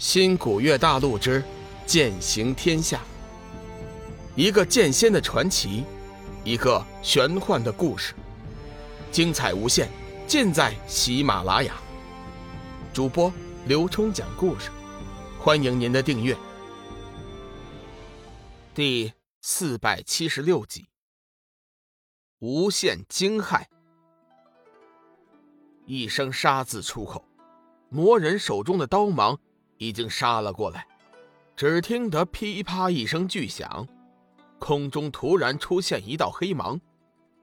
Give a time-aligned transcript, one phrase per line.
[0.00, 1.44] 新古月大陆之
[1.84, 3.02] 剑行天下，
[4.34, 5.84] 一个剑仙的传奇，
[6.42, 8.14] 一个玄幻的故事，
[9.12, 9.90] 精彩无限，
[10.26, 11.74] 尽在喜马拉雅。
[12.94, 13.30] 主播
[13.66, 14.70] 刘冲讲故事，
[15.38, 16.34] 欢迎您的订阅。
[18.74, 19.12] 第
[19.42, 20.86] 四百七十六集，
[22.38, 23.64] 无限惊骇。
[25.84, 27.22] 一声杀字出口，
[27.90, 29.38] 魔人手中的刀芒。
[29.80, 30.86] 已经杀了过来，
[31.56, 33.88] 只听得噼啪一声巨响，
[34.58, 36.78] 空中突然出现一道黑芒，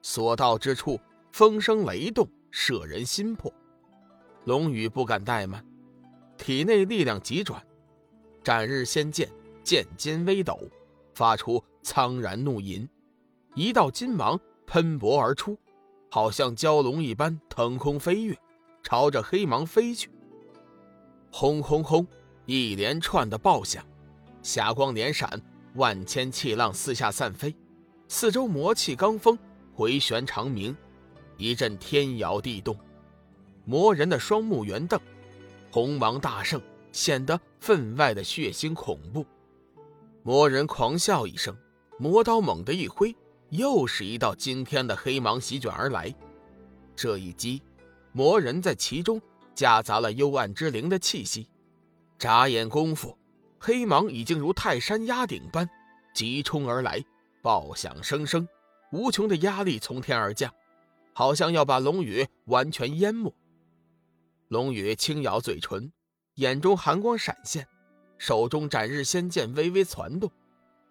[0.00, 0.98] 所到之处
[1.32, 3.52] 风声雷动，摄人心魄。
[4.44, 5.66] 龙宇不敢怠慢，
[6.38, 7.60] 体内力量急转，
[8.44, 9.28] 斩日仙剑
[9.64, 10.56] 剑尖微抖，
[11.14, 12.88] 发出苍然怒吟，
[13.56, 14.38] 一道金芒
[14.68, 15.58] 喷薄而出，
[16.12, 18.38] 好像蛟龙一般腾空飞跃，
[18.84, 20.08] 朝着黑芒飞去。
[21.32, 22.06] 轰轰轰！
[22.46, 23.84] 一连串的爆响，
[24.42, 25.40] 霞光连闪，
[25.74, 27.54] 万千气浪四下散飞，
[28.08, 29.38] 四周魔气罡风
[29.72, 30.76] 回旋长鸣，
[31.36, 32.76] 一阵天摇地动。
[33.64, 34.98] 魔人的双目圆瞪，
[35.70, 36.60] 红芒大盛，
[36.90, 39.24] 显得分外的血腥恐怖。
[40.22, 41.56] 魔人狂笑一声，
[41.98, 43.14] 魔刀猛地一挥，
[43.50, 46.12] 又是一道惊天的黑芒席卷而来。
[46.96, 47.62] 这一击，
[48.12, 49.22] 魔人在其中
[49.54, 51.46] 夹杂了幽暗之灵的气息。
[52.20, 53.16] 眨眼功夫，
[53.58, 55.66] 黑芒已经如泰山压顶般
[56.12, 57.02] 急冲而来，
[57.40, 58.46] 爆响声声，
[58.92, 60.52] 无穷的压力从天而降，
[61.14, 63.34] 好像要把龙宇完全淹没。
[64.48, 65.90] 龙宇轻咬嘴唇，
[66.34, 67.66] 眼中寒光闪现，
[68.18, 70.30] 手中斩日仙剑微微攒动，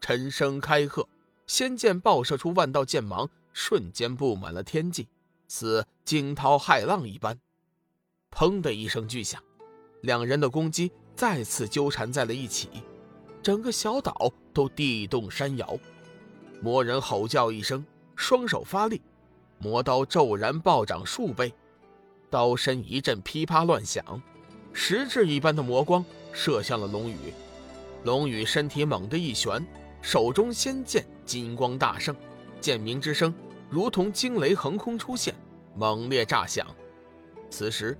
[0.00, 1.08] 沉声开喝，
[1.48, 5.08] 仙剑爆射出万道剑芒，瞬间布满了天际，
[5.48, 7.36] 似惊涛骇浪一般。
[8.30, 9.42] 砰的一声巨响，
[10.02, 10.92] 两人的攻击。
[11.16, 12.68] 再次纠缠在了一起，
[13.42, 15.78] 整个小岛都地动山摇。
[16.60, 19.00] 魔人吼叫一声，双手发力，
[19.58, 21.54] 魔刀骤然暴涨数倍，
[22.28, 24.22] 刀身一阵噼啪乱响，
[24.74, 27.16] 实质一般的魔光射向了龙宇。
[28.04, 29.66] 龙宇身体猛地一旋，
[30.02, 32.14] 手中仙剑金光大盛，
[32.60, 33.34] 剑鸣之声
[33.70, 35.34] 如同惊雷横空出现，
[35.74, 36.66] 猛烈炸响。
[37.48, 37.96] 此时，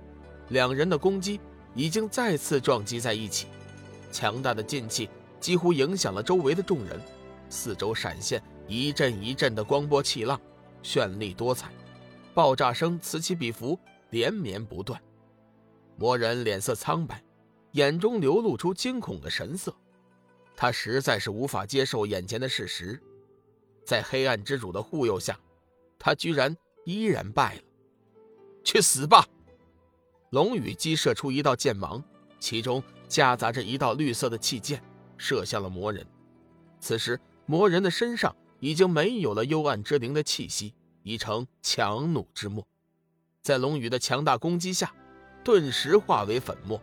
[0.49, 1.39] 两人的攻击。
[1.77, 3.45] 已经再次撞击在一起，
[4.11, 5.07] 强大的劲气
[5.39, 6.99] 几乎影响了周围的众人，
[7.49, 10.41] 四周闪现一阵一阵的光波气浪，
[10.81, 11.71] 绚丽多彩，
[12.33, 13.79] 爆炸声此起彼伏，
[14.09, 14.99] 连绵不断。
[15.97, 17.23] 魔人脸色苍白，
[17.73, 19.75] 眼中流露出惊恐的神色，
[20.55, 22.99] 他实在是无法接受眼前的事实，
[23.85, 25.39] 在黑暗之主的护佑下，
[25.99, 27.61] 他居然依然败了，
[28.63, 29.27] 去死吧！
[30.37, 32.03] 龙宇击射出一道剑芒，
[32.39, 34.79] 其中夹杂着一道绿色的气剑，
[35.17, 36.05] 射向了魔人。
[36.79, 42.63] 此时，魔人的身上已经没有了幽暗之灵的气息，已成强弩之末，
[43.41, 44.93] 在龙宇的强大攻击下，
[45.43, 46.79] 顿时化为粉末。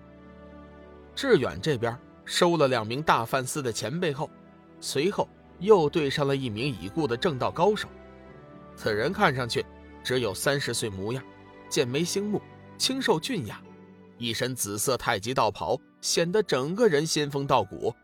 [1.15, 4.29] 志远这边收了两名大梵寺的前辈后，
[4.81, 5.29] 随后
[5.61, 7.89] 又对上了一名已故的正道高手。
[8.75, 9.65] 此人看上去
[10.03, 11.23] 只有三十岁模样，
[11.69, 12.43] 剑眉星目。
[12.77, 13.63] 清瘦俊雅，
[14.19, 17.95] 一身紫色太极道袍，显得整个人仙风道骨。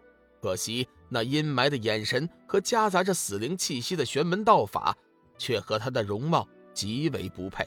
[0.40, 4.96] 可惜那阴霾的眼神和夹杂着死灵气息的玄门道法，
[5.36, 7.66] 却和他的容貌极为不配。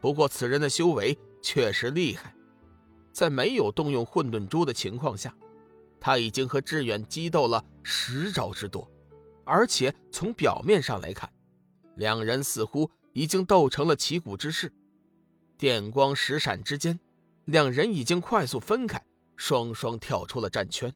[0.00, 2.34] 不过此人的修为确实厉害，
[3.12, 5.34] 在没有动用混沌珠的情况下，
[6.00, 8.90] 他已经和志远激斗了十招之多，
[9.44, 11.30] 而且从表面上来看，
[11.96, 14.72] 两人似乎已经斗成了旗鼓之势。
[15.62, 16.98] 电光石闪之间，
[17.44, 19.00] 两人已经快速分开，
[19.36, 20.92] 双双跳出了战圈。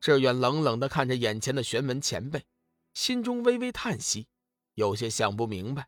[0.00, 2.44] 志远冷冷地看着眼前的玄门前辈，
[2.92, 4.26] 心中微微叹息，
[4.74, 5.86] 有些想不明白：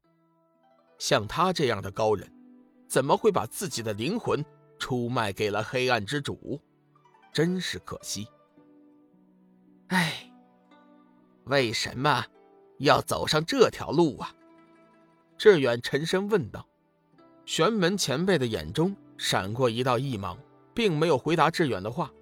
[1.00, 2.32] 像他这样的高人，
[2.86, 4.40] 怎么会把自己的灵魂
[4.78, 6.62] 出卖给了黑暗之主？
[7.32, 8.28] 真是可惜。
[9.88, 10.30] 哎，
[11.46, 12.24] 为什么
[12.78, 14.32] 要走上这条路啊？
[15.36, 16.64] 志远沉声问道。
[17.48, 20.36] 玄门前辈的眼中闪过一道异芒，
[20.74, 22.12] 并没有回答志远的话。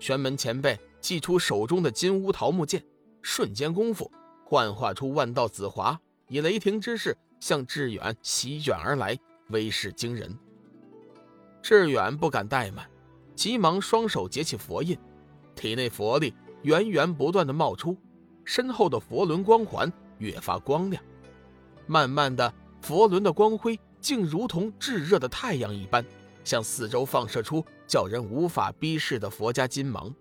[0.00, 2.84] 玄门前辈祭出手中的金乌桃木剑，
[3.22, 4.10] 瞬间功夫
[4.44, 5.96] 幻化出万道紫华，
[6.26, 9.16] 以雷霆之势向志远席卷而来，
[9.50, 10.36] 威势惊人。
[11.62, 12.84] 志远不敢怠慢，
[13.36, 14.98] 急忙双手结起佛印，
[15.54, 17.96] 体内佛力源源不断的冒出，
[18.44, 21.00] 身后的佛轮光环越发光亮，
[21.86, 22.52] 慢慢的，
[22.82, 23.78] 佛轮的光辉。
[24.06, 26.06] 竟如同炙热的太阳一般，
[26.44, 30.14] 向四周放射出叫人无法逼视的佛家金芒。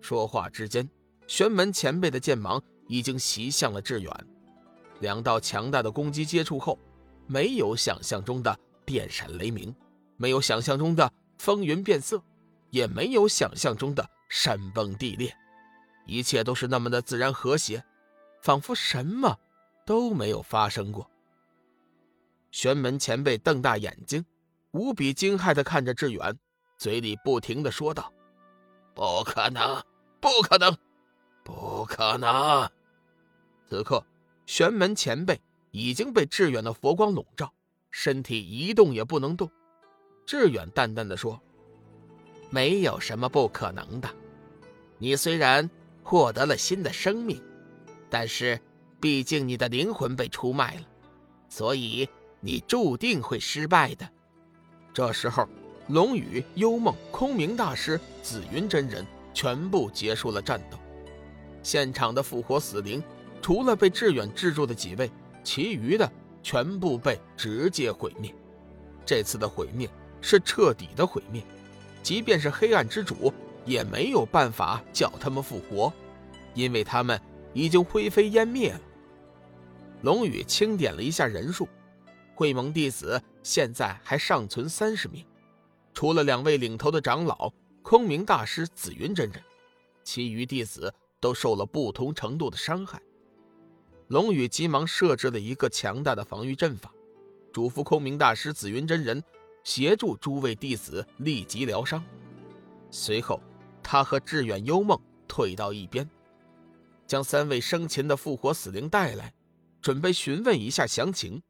[0.00, 0.90] 说话之间，
[1.28, 4.12] 玄门前辈的剑芒已经袭向了志远。
[4.98, 6.76] 两道强大的攻击接触后，
[7.28, 9.72] 没有想象中的电闪雷鸣，
[10.16, 12.20] 没有想象中的风云变色，
[12.70, 15.32] 也没有想象中的山崩地裂，
[16.04, 17.84] 一切都是那么的自然和谐，
[18.42, 19.38] 仿佛什么
[19.86, 21.08] 都没有发生过。
[22.50, 24.24] 玄门前辈瞪大眼睛，
[24.72, 26.36] 无比惊骇地看着志远，
[26.76, 28.12] 嘴里不停地说道
[28.94, 29.82] ：“不可能，
[30.20, 30.76] 不可能，
[31.44, 32.68] 不可能！”
[33.68, 34.04] 此刻，
[34.46, 37.52] 玄门前辈已经被志远的佛光笼罩，
[37.90, 39.48] 身体一动也不能动。
[40.26, 41.40] 志远淡淡的说
[42.50, 44.10] ：“没有什么不可能的。
[44.98, 45.70] 你虽然
[46.02, 47.40] 获得了新的生命，
[48.08, 48.60] 但是
[49.00, 50.82] 毕竟你的灵魂被出卖了，
[51.48, 52.08] 所以……”
[52.40, 54.08] 你注定会失败的。
[54.92, 55.46] 这时候，
[55.88, 60.78] 龙宇、幽梦、空明大师、紫云真人全部结束了战斗。
[61.62, 63.02] 现场的复活死灵，
[63.42, 65.10] 除了被志远制住的几位，
[65.44, 66.10] 其余的
[66.42, 68.34] 全部被直接毁灭。
[69.04, 69.88] 这次的毁灭
[70.20, 71.42] 是彻底的毁灭，
[72.02, 73.32] 即便是黑暗之主
[73.64, 75.92] 也没有办法叫他们复活，
[76.54, 77.20] 因为他们
[77.52, 78.80] 已经灰飞烟灭了。
[80.02, 81.68] 龙宇清点了一下人数。
[82.40, 85.22] 会盟弟子现在还尚存三十名，
[85.92, 87.52] 除了两位领头的长老
[87.82, 89.42] 空明大师、紫云真人，
[90.02, 90.90] 其余弟子
[91.20, 92.98] 都受了不同程度的伤害。
[94.08, 96.90] 龙宇急忙设置了一个强大的防御阵法，
[97.52, 99.22] 嘱咐空明大师、紫云真人
[99.62, 102.02] 协助诸位弟子立即疗伤。
[102.90, 103.38] 随后，
[103.82, 104.98] 他和志远、幽梦
[105.28, 106.08] 退到一边，
[107.06, 109.34] 将三位生擒的复活死灵带来，
[109.82, 111.42] 准备询问一下详情。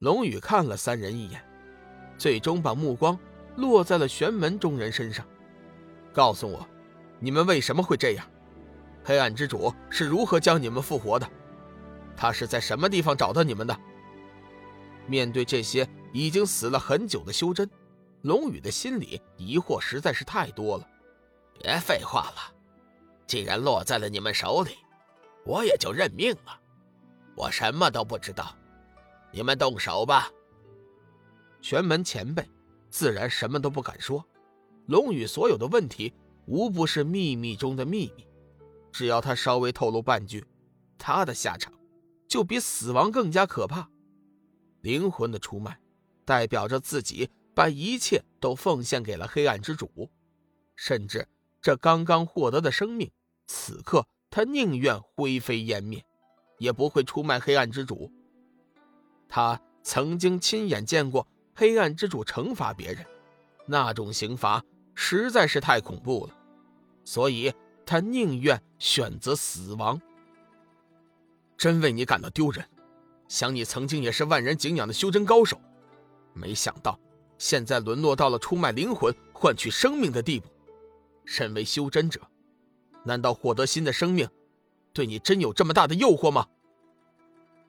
[0.00, 1.42] 龙宇看了三人一眼，
[2.18, 3.18] 最终把目光
[3.56, 5.26] 落在了玄门中人身上。
[6.12, 6.68] 告诉我，
[7.18, 8.26] 你们为什么会这样？
[9.02, 11.26] 黑暗之主是如何将你们复活的？
[12.14, 13.74] 他是在什么地方找到你们的？
[15.06, 17.70] 面对这些已经死了很久的修真，
[18.20, 20.86] 龙宇的心里疑惑实在是太多了。
[21.54, 22.54] 别废话了，
[23.26, 24.72] 既然落在了你们手里，
[25.46, 26.60] 我也就认命了。
[27.34, 28.54] 我什么都不知道。
[29.36, 30.30] 你们动手吧。
[31.60, 32.42] 玄门前辈
[32.88, 34.24] 自然什么都不敢说。
[34.86, 36.14] 龙宇所有的问题
[36.46, 38.26] 无不是秘密中的秘密，
[38.90, 40.42] 只要他稍微透露半句，
[40.96, 41.70] 他的下场
[42.26, 43.90] 就比死亡更加可怕。
[44.80, 45.78] 灵魂的出卖，
[46.24, 50.08] 代表着自己把一切都奉献给了黑暗之主，
[50.76, 51.28] 甚至
[51.60, 53.10] 这刚刚获得的生命，
[53.46, 56.02] 此刻他宁愿灰飞烟灭，
[56.56, 58.10] 也不会出卖黑暗之主。
[59.28, 63.04] 他曾经亲眼见过黑暗之主惩罚别人，
[63.66, 64.62] 那种刑罚
[64.94, 66.34] 实在是太恐怖了，
[67.04, 67.52] 所以
[67.84, 70.00] 他宁愿选择死亡。
[71.56, 72.68] 真为你感到丢人，
[73.28, 75.58] 想你曾经也是万人敬仰的修真高手，
[76.32, 76.98] 没想到
[77.38, 80.48] 现在沦落到了出卖灵魂换取生命的地步。
[81.24, 82.20] 身为修真者，
[83.04, 84.28] 难道获得新的生命，
[84.92, 86.46] 对你真有这么大的诱惑吗？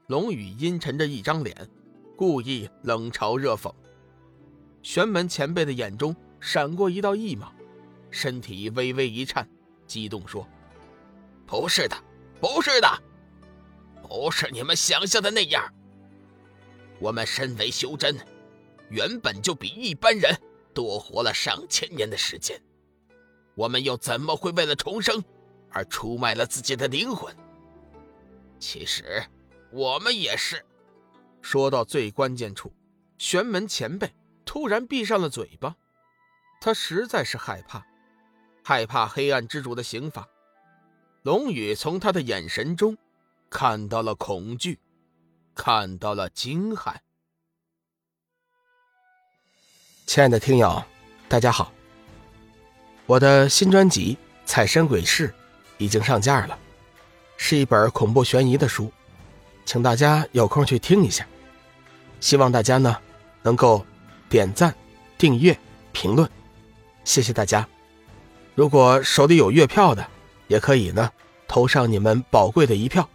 [0.07, 1.69] 龙宇阴沉着一张脸，
[2.15, 3.69] 故意冷嘲热讽。
[4.81, 7.53] 玄门前辈的眼中闪过一道异芒，
[8.09, 9.45] 身体微微一颤，
[9.85, 10.47] 激动说
[11.45, 11.97] ：“不是的，
[12.39, 12.87] 不是的，
[14.01, 15.61] 不是你们想象的那样。
[16.99, 18.15] 我们身为修真，
[18.89, 20.33] 原本就比一般人
[20.73, 22.57] 多活了上千年的时间，
[23.55, 25.21] 我们又怎么会为了重生
[25.69, 27.35] 而出卖了自己的灵魂？
[28.57, 29.21] 其实……”
[29.77, 30.65] 我们也是。
[31.39, 32.73] 说到最关键处，
[33.19, 34.11] 玄门前辈
[34.43, 35.75] 突然闭上了嘴巴。
[36.59, 37.85] 他实在是害怕，
[38.63, 40.27] 害怕黑暗之主的刑罚。
[41.21, 42.97] 龙宇从他的眼神中
[43.51, 44.79] 看到了恐惧，
[45.53, 46.95] 看到了惊骇。
[50.07, 50.83] 亲爱的听友，
[51.29, 51.71] 大家好。
[53.05, 55.29] 我的新专辑《彩山鬼事》
[55.77, 56.57] 已经上架了，
[57.37, 58.91] 是一本恐怖悬疑的书。
[59.67, 61.27] 请大家有空去听一下，
[62.21, 62.95] 希望大家呢
[63.41, 63.85] 能够
[64.29, 64.73] 点赞、
[65.17, 65.55] 订阅、
[65.91, 66.27] 评论，
[67.03, 67.67] 谢谢大家。
[68.55, 70.07] 如果手里有月票的，
[70.47, 71.11] 也可以呢
[71.49, 73.07] 投上你们宝贵的一票。